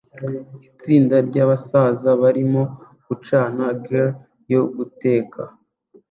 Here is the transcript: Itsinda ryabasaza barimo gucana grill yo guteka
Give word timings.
Itsinda 0.69 1.15
ryabasaza 1.27 2.09
barimo 2.21 2.63
gucana 3.07 3.65
grill 3.83 4.13
yo 4.53 4.61
guteka 4.75 5.41